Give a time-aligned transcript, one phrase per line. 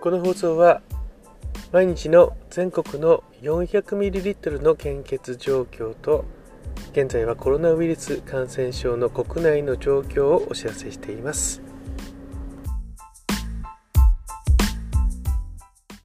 [0.00, 0.80] この放送は
[1.72, 6.24] 毎日の全国の 400ml の献血状況と
[6.92, 11.60] 現在はコロナウイルス感染症の国内の状況をお知らせしています。